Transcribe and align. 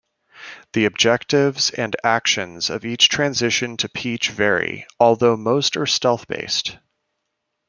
The 0.73 0.85
objectives 0.85 1.69
and 1.69 1.95
actions 2.03 2.71
of 2.71 2.83
each 2.83 3.07
transition 3.07 3.77
to 3.77 3.87
Peach 3.87 4.31
vary, 4.31 4.87
although 4.99 5.37
most 5.37 5.77
are 5.77 5.85
stealth-based. 5.85 6.79